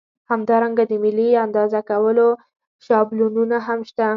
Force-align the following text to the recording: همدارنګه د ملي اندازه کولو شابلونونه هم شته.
همدارنګه 0.31 0.83
د 0.87 0.93
ملي 1.03 1.29
اندازه 1.45 1.79
کولو 1.89 2.27
شابلونونه 2.85 3.57
هم 3.67 3.79
شته. 3.89 4.07